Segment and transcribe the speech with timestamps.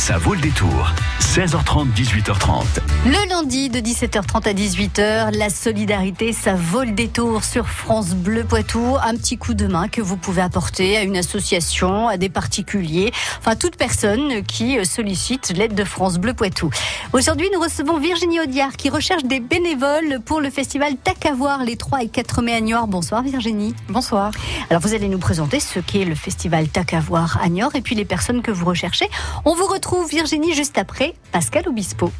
[0.00, 0.94] Ça vaut le détour.
[1.20, 2.64] 16h30, 18h30.
[3.04, 8.44] Le lundi de 17h30 à 18h, la solidarité, ça vaut le détour sur France Bleu
[8.44, 8.96] Poitou.
[9.04, 13.12] Un petit coup de main que vous pouvez apporter à une association, à des particuliers,
[13.38, 16.70] enfin toute personne qui sollicite l'aide de France Bleu Poitou.
[17.12, 22.04] Aujourd'hui, nous recevons Virginie Audiard qui recherche des bénévoles pour le festival Tacavoir les 3
[22.04, 22.86] et 4 mai à Niort.
[22.86, 23.74] Bonsoir Virginie.
[23.88, 24.32] Bonsoir.
[24.70, 28.06] Alors vous allez nous présenter ce qu'est le festival Tacavoir à Niort et puis les
[28.06, 29.08] personnes que vous recherchez.
[29.44, 32.12] On vous retrouve Virginie juste après Pascal Obispo.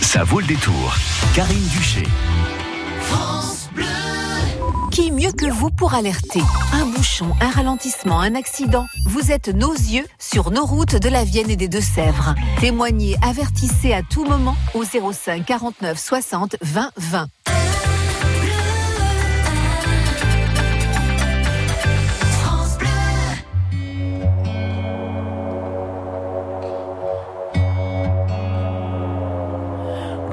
[0.00, 0.94] Ça vaut le détour.
[1.34, 2.02] Karine Duché.
[3.00, 3.84] France Bleu.
[4.90, 6.42] Qui mieux que vous pour alerter?
[6.72, 8.86] Un bouchon, un ralentissement, un accident.
[9.06, 12.34] Vous êtes nos yeux sur nos routes de la Vienne et des Deux-Sèvres.
[12.60, 17.26] Témoignez, avertissez à tout moment au 05 49 60 20 20.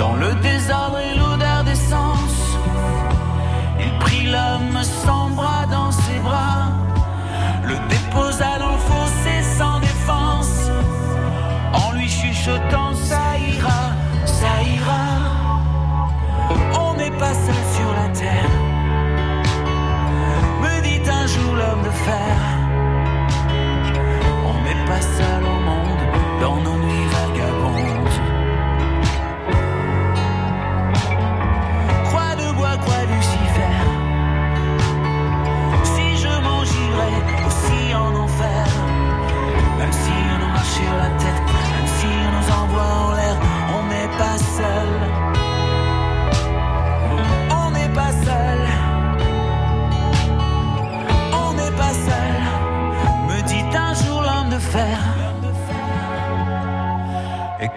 [0.00, 2.56] Dans le désordre et l'odeur d'essence,
[3.78, 5.59] il prit l'homme sans bras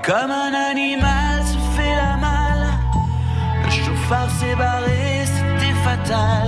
[0.06, 2.68] comme un animal se fait la malle.
[3.64, 6.48] Le chauffard s'est barré, c'était fatal.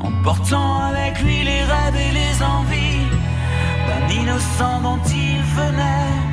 [0.00, 3.08] En portant avec lui les rêves et les envies
[3.86, 6.25] d'un innocent dont il venait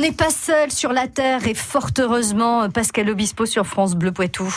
[0.00, 4.12] On n'est pas seul sur la terre et fort heureusement Pascal Obispo sur France Bleu
[4.12, 4.50] Poitou.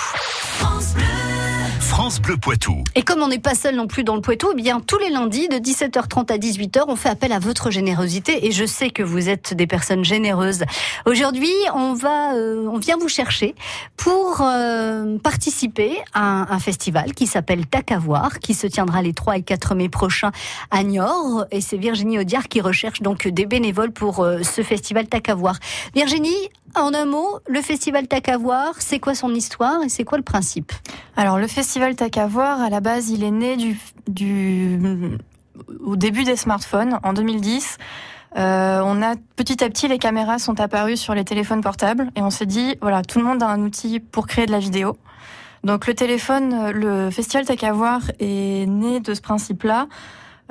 [2.41, 2.83] Poitou.
[2.95, 5.09] Et comme on n'est pas seul non plus dans le Poitou, eh bien tous les
[5.09, 9.03] lundis de 17h30 à 18h, on fait appel à votre générosité et je sais que
[9.03, 10.63] vous êtes des personnes généreuses.
[11.05, 13.53] Aujourd'hui, on va, euh, on vient vous chercher
[13.95, 19.41] pour euh, participer à un, festival qui s'appelle Tacavoir, qui se tiendra les 3 et
[19.43, 20.31] 4 mai prochains
[20.71, 21.45] à Niort.
[21.51, 25.59] Et c'est Virginie Audiard qui recherche donc des bénévoles pour euh, ce festival Tacavoir.
[25.93, 30.23] Virginie, en un mot, le festival Tacavoir, c'est quoi son histoire et c'est quoi le
[30.23, 30.71] principe?
[31.15, 34.79] Alors le festival Tacavoir, à la base, il est né du,
[35.83, 37.77] au début des smartphones en 2010.
[38.35, 42.47] Euh, petit à petit les caméras sont apparues sur les téléphones portables et on s'est
[42.47, 44.97] dit voilà tout le monde a un outil pour créer de la vidéo.
[45.63, 47.63] Donc le téléphone, le festival Tech
[48.19, 49.87] est né de ce principe-là.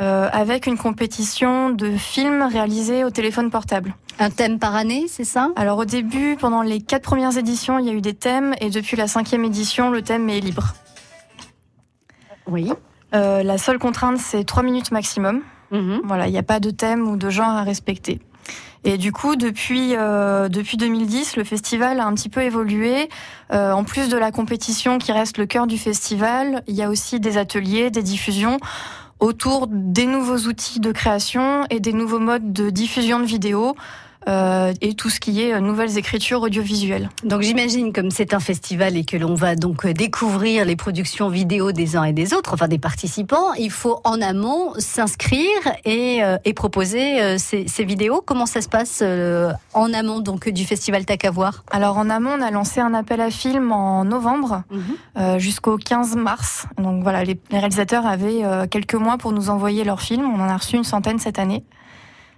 [0.02, 3.94] Euh, avec une compétition de films réalisés au téléphone portable.
[4.18, 5.50] Un thème par année, c'est ça?
[5.54, 8.68] Alors au début, pendant les quatre premières éditions, il y a eu des thèmes et
[8.68, 10.74] depuis la cinquième édition, le thème est libre.
[12.48, 12.72] Oui.
[13.14, 15.42] Euh, la seule contrainte, c'est trois minutes maximum.
[15.70, 16.00] Mhm.
[16.02, 18.20] Voilà, il n'y a pas de thème ou de genre à respecter.
[18.84, 23.08] Et du coup, depuis euh, depuis 2010, le festival a un petit peu évolué.
[23.52, 26.88] Euh, en plus de la compétition qui reste le cœur du festival, il y a
[26.88, 28.58] aussi des ateliers, des diffusions
[29.22, 33.76] autour des nouveaux outils de création et des nouveaux modes de diffusion de vidéos.
[34.28, 37.08] Euh, et tout ce qui est euh, nouvelles écritures audiovisuelles.
[37.24, 41.28] Donc j'imagine comme c'est un festival et que l'on va donc euh, découvrir les productions
[41.28, 45.48] vidéo des uns et des autres, enfin des participants, il faut en amont s'inscrire
[45.84, 48.22] et, et, proposer ces, ces, vidéos.
[48.24, 49.02] Comment ça se passe
[49.72, 51.26] en amont donc du festival Tac
[51.70, 55.38] Alors en amont, on a lancé un appel à films en novembre mhm.
[55.38, 56.66] jusqu'au 15 mars.
[56.78, 60.24] Donc voilà, les, les réalisateurs avaient quelques mois pour nous envoyer leurs films.
[60.24, 61.64] On en a reçu une centaine cette année.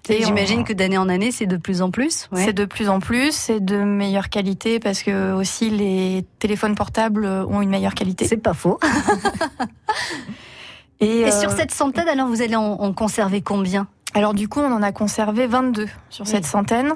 [0.08, 2.28] J'imagine que d'année en année, c'est de plus en plus.
[2.34, 7.26] C'est de plus en plus, c'est de meilleure qualité parce que aussi les téléphones portables
[7.26, 8.26] ont une meilleure qualité.
[8.26, 8.78] C'est pas faux.
[11.00, 13.88] Et, sur euh, cette centaine, alors vous allez en, conserver combien?
[14.14, 16.94] Alors du coup, on en a conservé 22 sur cette centaine.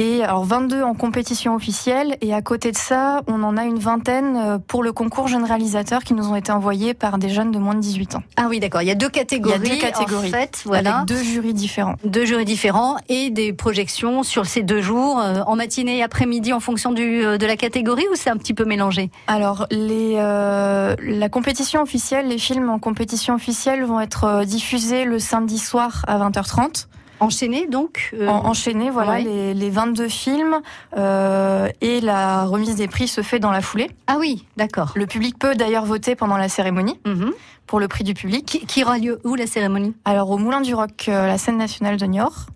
[0.00, 3.80] Et alors 22 en compétition officielle et à côté de ça, on en a une
[3.80, 7.50] vingtaine euh, pour le concours jeunes réalisateurs qui nous ont été envoyés par des jeunes
[7.50, 8.22] de moins de 18 ans.
[8.36, 8.80] Ah oui, d'accord.
[8.80, 9.58] Il y a deux catégories.
[9.60, 10.28] Il y a deux catégories.
[10.28, 10.98] En fait, voilà.
[10.98, 11.96] Avec deux jurys différents.
[12.04, 16.52] Deux jurys différents et des projections sur ces deux jours euh, en matinée et après-midi
[16.52, 19.10] en fonction du, euh, de la catégorie ou c'est un petit peu mélangé?
[19.26, 25.58] Alors les la compétition officielle, les films en compétition officielle vont être diffusés le samedi
[25.58, 26.86] soir à 20h30.
[27.20, 28.28] Enchaîné donc euh...
[28.28, 30.60] Enchaîné, voilà, les, les, 22 films
[30.96, 33.90] euh, et la remise des prix se fait dans la foulée.
[34.06, 34.92] Ah oui, d'accord.
[34.94, 37.32] Le public peut d'ailleurs voter pendant la cérémonie mhm.
[37.66, 38.46] pour le prix du public.
[38.46, 39.94] Qui, qui, aura lieu où la cérémonie?
[40.04, 42.46] Alors au Moulin du Roc, euh, la scène nationale de Niort.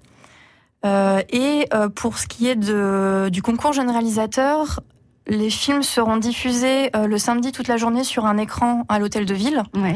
[0.84, 4.80] Et pour ce qui est de, du concours jeune réalisateur,
[5.28, 9.32] les films seront diffusés le samedi toute la journée sur un écran à l'hôtel de
[9.32, 9.62] ville.
[9.76, 9.94] Ouais.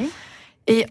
[0.69, 0.87] Et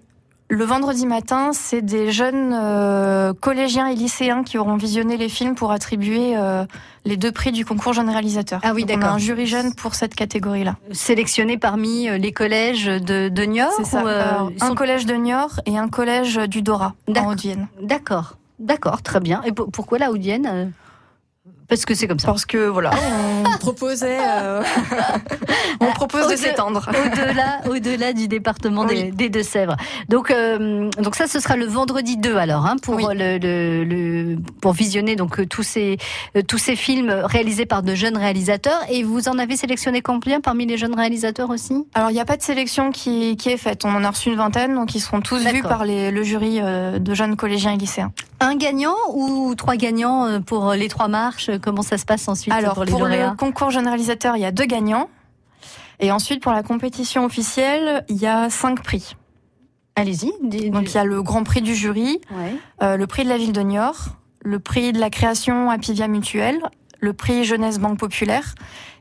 [0.48, 5.56] le vendredi matin, c'est des jeunes euh, collégiens et lycéens qui auront visionné les films
[5.56, 6.66] pour attribuer euh,
[7.04, 8.60] les deux prix du concours jeune réalisateur.
[8.64, 9.10] Ah oui, d'accord.
[9.10, 10.76] un jury jeune pour cette catégorie-là.
[10.92, 14.04] Sélectionné parmi euh, les collèges de, de Niort C'est ça.
[14.62, 17.68] un collège de Niort et un collège du Dora, en Haute-Vienne.
[17.82, 18.38] D'accord.
[18.60, 19.42] D'accord, très bien.
[19.46, 20.72] Et pourquoi la Haute-Vienne
[21.68, 22.28] parce que c'est comme ça.
[22.28, 22.92] Parce que voilà,
[23.46, 24.64] on proposait, euh,
[25.80, 29.76] on propose de s'étendre au-delà, au-delà du département des, Deux-Sèvres.
[30.10, 34.74] Donc, euh, donc ça, ce sera le vendredi 2 alors, hein, pour le, le, pour
[34.74, 35.98] visionner donc euh, tous ces
[36.48, 38.80] tous ces films réalisés par de jeunes réalisateurs.
[38.90, 41.86] Et vous en avez sélectionné combien parmi les jeunes réalisateurs aussi?
[41.94, 43.86] Alors, il n'y a pas de sélection qui, qui est faite.
[43.86, 46.60] On en a reçu une vingtaine, donc ils seront tous vus par les, le jury
[46.62, 48.12] de jeunes collégiens et lycéens.
[48.39, 52.74] Un gagnant ou trois gagnants pour les trois marches Comment ça se passe ensuite Alors,
[52.86, 55.10] pour les le concours jeune réalisateur, il y a deux gagnants.
[56.00, 59.16] Et ensuite, pour la compétition officielle, il y a cinq prix.
[59.96, 60.32] Allez-y.
[60.70, 62.20] Donc, il y a le grand prix du jury,
[62.82, 66.08] euh, le prix de la ville de Niort, le prix de la création à Pivia
[66.08, 66.60] Mutuelle,
[67.00, 68.56] le prix Jeunesse Banque Populaire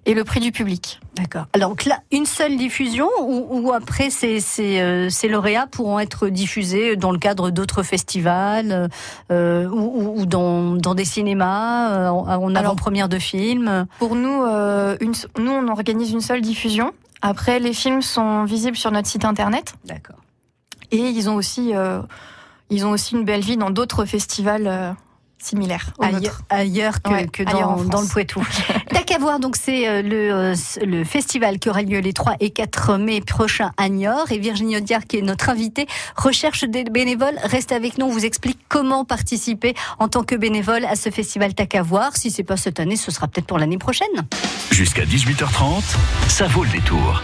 [0.07, 1.01] et le prix du public.
[1.17, 1.47] D'accord.
[1.53, 7.13] Alors là, une seule diffusion ou, après ces, euh, ces, lauréats pourront être diffusés dans
[7.13, 8.89] le cadre d'autres festivals
[9.31, 14.43] euh, ou, dans, dans, des cinémas euh, en avant-première de films Pour nous,
[15.01, 16.93] une, nous, on organise une seule diffusion.
[17.23, 19.75] Après, les films sont visibles sur notre site internet.
[19.85, 20.17] D'accord.
[20.91, 21.73] Et ils ont aussi,
[22.71, 24.97] ils ont aussi une belle vie dans d'autres festivals
[25.45, 28.43] similaire ailleurs, que, dans, le Poitou.
[28.91, 32.37] T'as qu'à voir, donc c'est euh, le, euh, le festival qui aura lieu les 3
[32.41, 34.31] et 4 mai prochains à Niort.
[34.31, 35.87] Et Virginie Audiard, qui est notre invitée,
[36.17, 37.37] recherche des bénévoles.
[37.45, 41.55] Reste avec nous, on vous explique comment participer en tant que bénévole à ce festival
[41.55, 42.17] T'as qu'à voir.
[42.17, 44.09] Si c'est pas cette année, ce sera peut-être pour l'année prochaine.
[44.71, 45.83] Jusqu'à 18h30,
[46.29, 47.23] ça vaut le détour.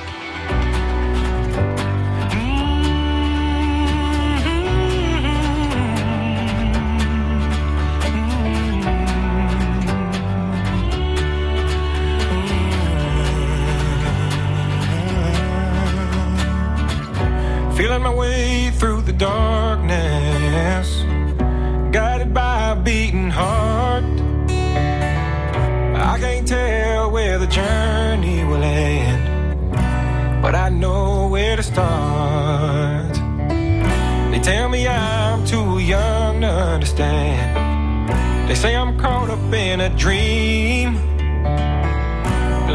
[39.81, 40.95] In a dream.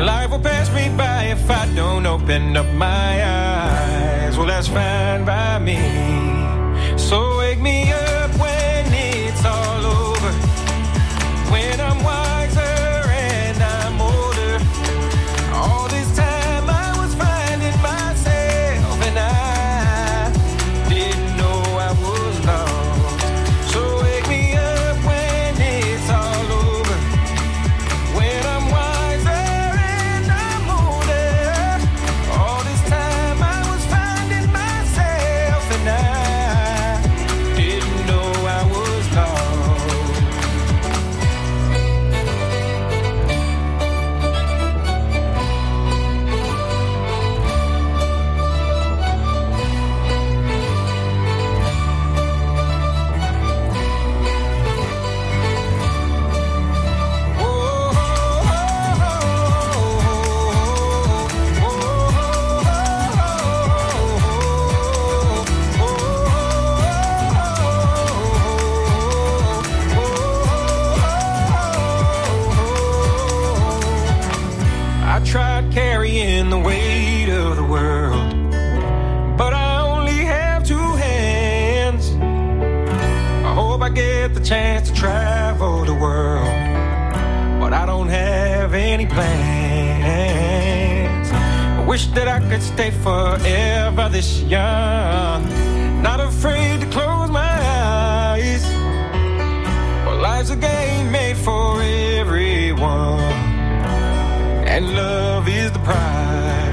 [0.05, 4.37] Life will pass me by if I don't open up my eyes.
[4.37, 6.34] Well, that's fine by me.
[85.95, 86.45] World,
[87.59, 89.31] but I don't have any plans.
[91.31, 95.45] I wish that I could stay forever this young,
[96.01, 97.55] not afraid to close my
[98.31, 98.63] eyes.
[100.05, 103.45] Well, life's a game made for everyone
[104.75, 106.64] and love is the prize.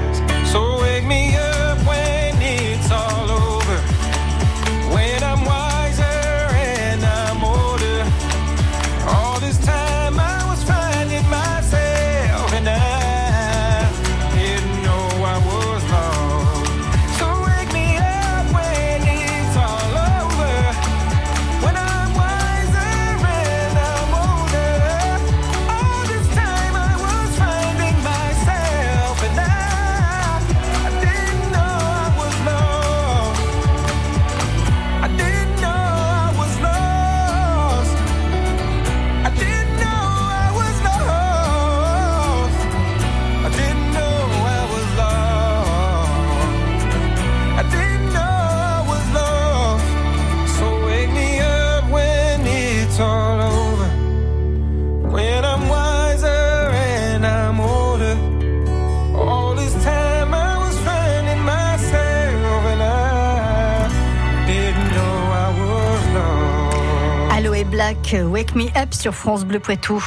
[68.21, 70.03] Wake Me Up sur France Bleu Poitou.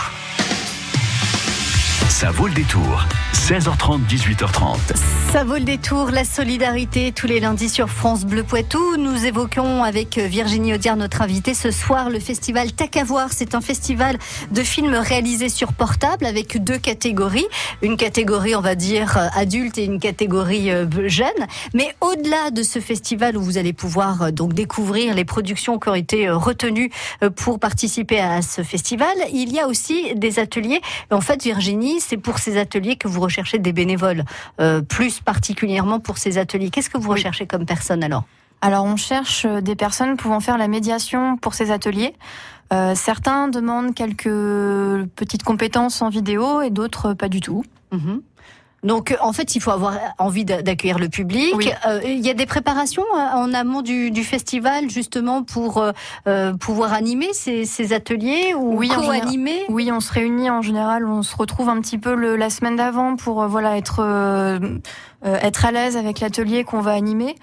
[2.08, 3.04] Ça vaut le détour.
[3.46, 4.76] 16h30, 18h30.
[5.30, 8.96] Ça vaut le détour, la solidarité tous les lundis sur France Bleu Poitou.
[8.96, 13.28] Nous évoquons avec Virginie Audiard, notre invitée, ce soir le festival Tac à voir.
[13.30, 14.18] C'est un festival
[14.50, 17.46] de films réalisés sur portable avec deux catégories.
[17.82, 21.28] Une catégorie, on va dire, euh, adulte et une catégorie euh, jeune.
[21.72, 25.88] Mais au-delà de ce festival où vous allez pouvoir euh, donc découvrir les productions qui
[25.88, 26.90] ont été euh, retenues
[27.22, 30.80] euh, pour participer à ce festival, il y a aussi des ateliers.
[31.12, 34.24] En fait, Virginie, c'est pour ces ateliers que vous recherchez des bénévoles,
[34.60, 36.70] euh, plus particulièrement pour ces ateliers.
[36.70, 38.24] Qu'est-ce que vous recherchez comme personne alors?
[38.62, 42.14] Alors on cherche euh, des personnes pouvant faire la médiation pour ces ateliers.
[42.72, 44.24] Euh, certains demandent quelques
[45.14, 47.64] petites compétences en vidéo et d'autres pas du tout.
[47.92, 48.22] Mhm.
[48.84, 51.52] Donc, euh, en fait, il faut avoir envie d'a- d'accueillir le public.
[51.56, 51.70] Oui.
[51.88, 55.92] Euh, il y a des préparations euh, en amont du, du festival, justement, pour euh,
[56.28, 59.64] euh, pouvoir animer ces, ces ateliers ou Oui, co-animer?
[59.70, 62.76] Oui, on se réunit en général, on se retrouve un petit peu le, la semaine
[62.76, 64.00] d'avant pour euh, voilà être
[65.26, 67.34] être à l'aise avec l'atelier qu'on va animer.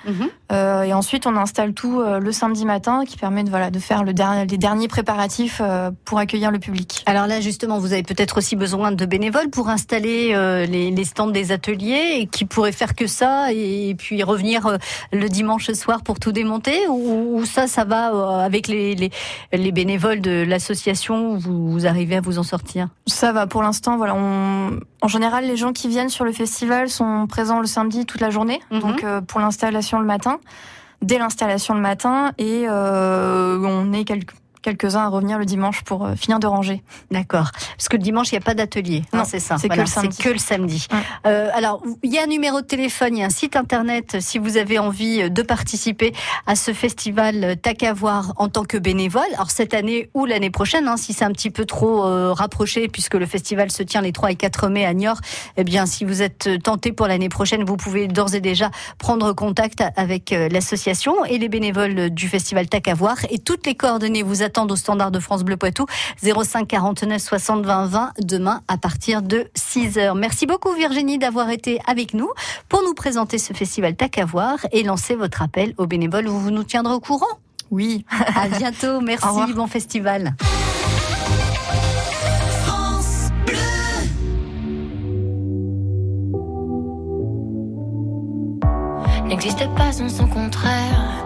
[0.52, 3.80] Euh, et ensuite, on installe tout euh, le samedi matin, qui permet de voilà de
[3.80, 7.04] faire le dernier, les derniers préparatifs euh, pour accueillir le public.
[7.06, 11.04] Alors là, justement, vous avez peut-être aussi besoin de bénévoles pour installer euh, les, les
[11.04, 14.78] stands des ateliers et qui pourraient faire que ça et puis revenir euh,
[15.12, 19.12] le dimanche soir pour tout démonter ou, ça, ça va euh, avec les, les,
[19.52, 22.88] les bénévoles de l'association vous, vous, arrivez à vous en sortir?
[23.08, 23.98] Ça va pour l'instant.
[23.98, 24.80] Voilà, on...
[25.04, 28.32] en général, les gens qui viennent sur le festival sont présents le samedi toute la
[28.32, 28.80] journée, mhm.
[28.80, 30.40] donc pour l'installation le matin
[31.04, 34.34] dès l'installation le matin et euh, on est quelques
[34.64, 36.82] quelques-uns à revenir le dimanche pour euh, finir de ranger.
[37.12, 37.52] D'accord.
[37.78, 39.04] Parce que le dimanche, il n'y a pas d'atelier.
[39.12, 39.58] Hein, non, c'est ça.
[39.60, 40.18] C'est que le samedi.
[40.18, 40.88] Que le samedi.
[41.28, 44.18] Euh, alors, il y a un numéro de téléphone, il y a un site internet
[44.22, 46.14] si vous avez envie de participer
[46.48, 49.22] à ce festival TAC à voir en tant que bénévole.
[49.36, 52.88] Alors, cette année ou l'année prochaine, hein, si c'est un petit peu trop euh, rapproché,
[52.88, 55.20] puisque le festival se tient les 3 et 4 mai à Niort,
[55.58, 59.34] eh bien, si vous êtes tenté pour l'année prochaine, vous pouvez d'ores et déjà prendre
[59.34, 63.18] contact avec l'association et les bénévoles du festival TAC à voir.
[63.30, 65.86] Et toutes les coordonnées vous attendent au standard de France Bleu Poitou
[66.22, 71.50] 05 49 60 20 20 demain à partir de 6 h Merci beaucoup Virginie d'avoir
[71.50, 72.30] été avec nous
[72.70, 76.28] pour nous présenter ce festival Tac à voir et lancer votre appel aux bénévoles.
[76.28, 77.26] Vous, vous nous tiendrez au courant
[77.72, 78.06] Oui.
[78.36, 79.02] à bientôt.
[79.02, 79.54] Merci.
[79.56, 80.36] Bon festival.
[89.26, 91.26] N'existe pas sans son contraire,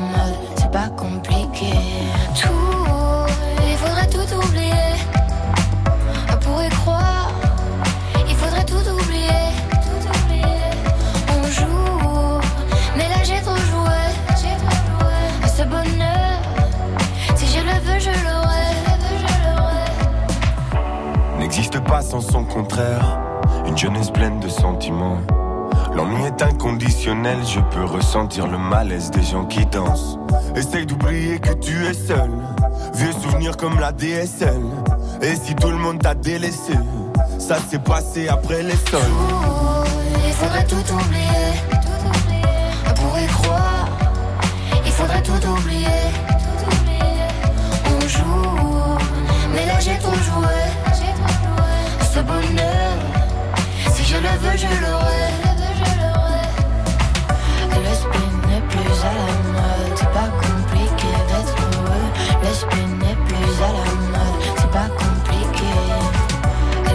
[21.99, 23.19] sans son contraire,
[23.67, 25.17] une jeunesse pleine de sentiments.
[25.93, 30.17] L'ennui est inconditionnel, je peux ressentir le malaise des gens qui dansent.
[30.55, 32.31] Essaye d'oublier que tu es seul,
[32.93, 34.61] vieux souvenir comme la DSL.
[35.21, 36.73] Et si tout le monde t'a délaissé,
[37.37, 39.01] ça s'est passé après les sols.
[40.25, 41.51] il faudrait tout oublier,
[42.89, 43.89] on pourrait croire,
[44.85, 45.87] il faudrait tout oublier.
[49.53, 50.90] Mais là j'ai trop joué.
[53.93, 55.27] Si je le veux, je l'aurai.
[57.83, 62.09] L'esprit n'est plus à la mode, c'est pas compliqué d'être heureux.
[62.43, 65.71] L'esprit n'est plus à la mode, c'est pas compliqué.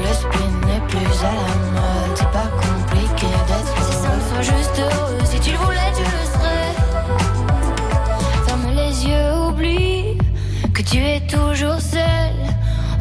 [0.05, 3.91] L'esprit n'est plus à la mode, c'est pas compliqué d'être heureux.
[3.91, 6.73] Si ça me soit juste heureux, si tu le voulais, tu le serais.
[8.47, 10.19] Ferme les yeux, oublie
[10.73, 12.35] que tu es toujours seul.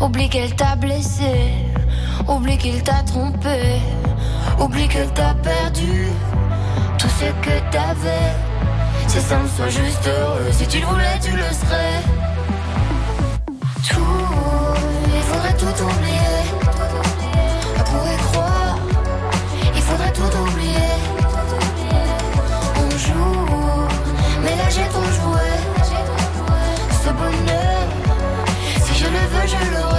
[0.01, 1.53] Oublie qu'elle t'a blessé,
[2.27, 3.79] oublie qu'il t'a trompé,
[4.59, 6.07] oublie qu'elle t'a perdu
[6.97, 8.31] tout ce que t'avais.
[9.07, 10.51] C'est simple, sois juste heureux.
[10.51, 12.01] Si tu le voulais, tu le serais.
[13.89, 14.01] Tout,
[15.15, 16.41] il faudrait tout oublier.
[17.79, 18.77] On pourrait croire,
[19.75, 20.93] il faudrait tout oublier.
[22.77, 23.87] On joue,
[24.43, 25.47] mais là j'ai trop joué.
[27.03, 27.87] Ce bonheur,
[28.83, 29.94] si je le veux, je l'aurai.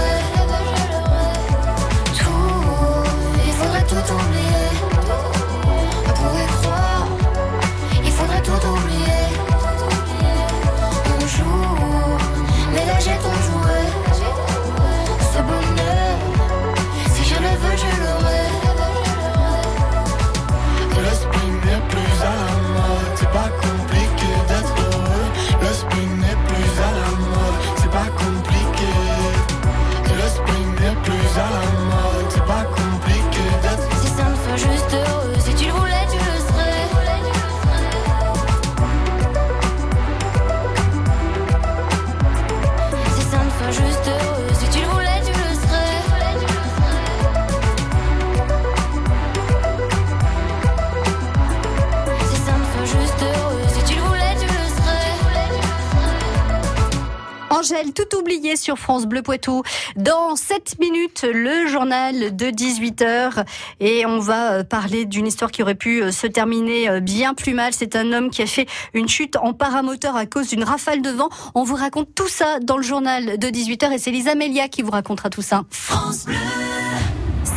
[57.67, 59.65] Angèle, tout oublié sur France Bleu Poitou.
[59.97, 63.45] Dans 7 minutes, le journal de 18h.
[63.81, 67.35] Et on va euh, parler d'une histoire qui aurait pu euh, se terminer euh, bien
[67.35, 67.73] plus mal.
[67.73, 71.11] C'est un homme qui a fait une chute en paramoteur à cause d'une rafale de
[71.11, 71.29] vent.
[71.57, 74.83] On vous raconte tout ça dans le journal de 18h et c'est Lisa Melia qui
[74.83, 75.65] vous racontera tout ça.
[75.71, 76.37] France Bleu.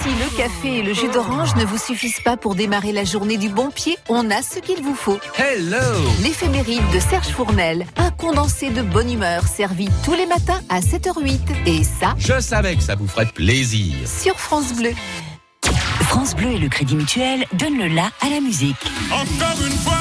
[0.01, 3.37] Si le café et le jus d'orange ne vous suffisent pas pour démarrer la journée
[3.37, 5.19] du bon pied, on a ce qu'il vous faut.
[5.37, 5.77] Hello
[6.21, 11.39] L'éphéméride de Serge Fournel, un condensé de bonne humeur servi tous les matins à 7h08.
[11.65, 13.95] Et ça, Je savais que ça vous ferait plaisir.
[14.07, 14.91] sur France Bleu.
[16.03, 18.77] France Bleu et le Crédit Mutuel donnent le la à la musique.
[19.11, 19.97] Encore une fois,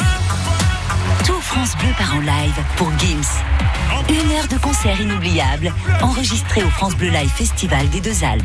[1.26, 3.42] Tout France Bleu part en live pour Gims.
[4.08, 8.44] Une heure de concert inoubliable, enregistré au France Bleu Live Festival des Deux Alpes.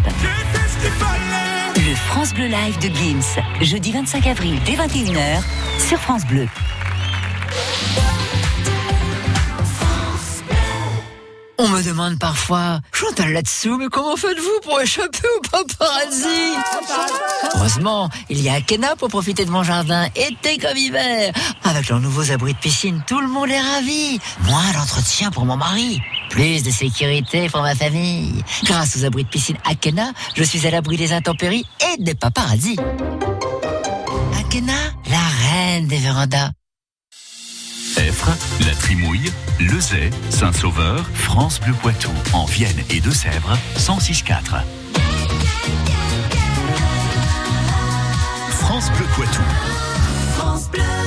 [1.95, 5.41] France Bleu Live de Gims, jeudi 25 avril dès 21h
[5.79, 6.47] sur France Bleu.
[11.59, 16.53] On me demande parfois, Chantal là-dessous, mais comment faites-vous pour échapper au paparazzi?
[17.55, 21.31] Heureusement, il y a Akena pour profiter de mon jardin, été comme hiver.
[21.63, 24.19] Avec leurs nouveaux abris de piscine, tout le monde est ravi.
[24.45, 26.01] Moins d'entretien pour mon mari.
[26.33, 28.43] Plus de sécurité pour ma famille.
[28.63, 32.79] Grâce aux abris de piscine Akena, je suis à l'abri des intempéries et des paparazzis.
[34.39, 34.73] Akena,
[35.11, 36.49] la reine des vérandas.
[37.97, 38.31] Effre,
[38.65, 44.63] La Trimouille, Lezay, Saint-Sauveur, France Bleu Poitou, en Vienne et Deux-Sèvres, 106.4.
[48.49, 49.43] France Bleu Poitou,